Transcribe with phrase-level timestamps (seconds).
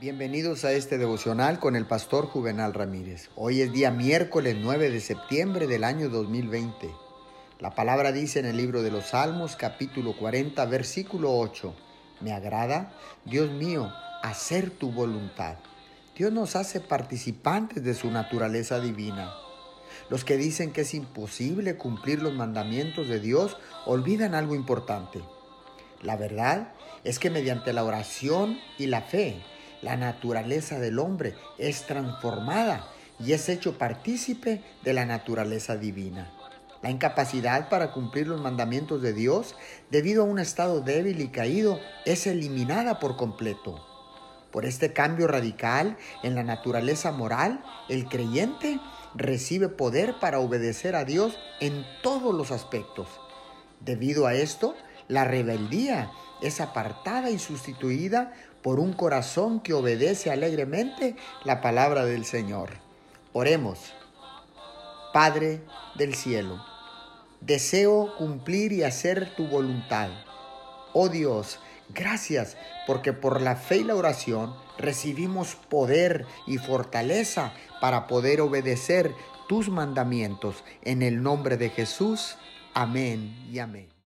[0.00, 3.28] Bienvenidos a este devocional con el pastor Juvenal Ramírez.
[3.36, 6.90] Hoy es día miércoles 9 de septiembre del año 2020.
[7.58, 11.74] La palabra dice en el libro de los Salmos capítulo 40 versículo 8,
[12.22, 12.94] Me agrada,
[13.26, 13.92] Dios mío,
[14.22, 15.56] hacer tu voluntad.
[16.16, 19.34] Dios nos hace participantes de su naturaleza divina.
[20.08, 25.20] Los que dicen que es imposible cumplir los mandamientos de Dios olvidan algo importante.
[26.00, 26.72] La verdad
[27.04, 29.42] es que mediante la oración y la fe,
[29.82, 32.86] la naturaleza del hombre es transformada
[33.18, 36.30] y es hecho partícipe de la naturaleza divina.
[36.82, 39.54] La incapacidad para cumplir los mandamientos de Dios
[39.90, 43.86] debido a un estado débil y caído es eliminada por completo.
[44.50, 48.80] Por este cambio radical en la naturaleza moral, el creyente
[49.14, 53.08] recibe poder para obedecer a Dios en todos los aspectos.
[53.80, 54.74] Debido a esto,
[55.10, 58.32] la rebeldía es apartada y sustituida
[58.62, 62.70] por un corazón que obedece alegremente la palabra del Señor.
[63.32, 63.92] Oremos.
[65.12, 65.60] Padre
[65.96, 66.64] del cielo,
[67.40, 70.08] deseo cumplir y hacer tu voluntad.
[70.92, 78.06] Oh Dios, gracias porque por la fe y la oración recibimos poder y fortaleza para
[78.06, 79.12] poder obedecer
[79.48, 80.62] tus mandamientos.
[80.82, 82.36] En el nombre de Jesús.
[82.72, 83.90] Amén y amén.